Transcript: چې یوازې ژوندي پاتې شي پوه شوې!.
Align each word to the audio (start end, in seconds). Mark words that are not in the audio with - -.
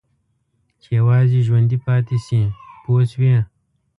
چې 0.81 0.89
یوازې 0.99 1.39
ژوندي 1.47 1.77
پاتې 1.85 2.17
شي 2.25 2.41
پوه 2.83 3.01
شوې!. 3.11 3.37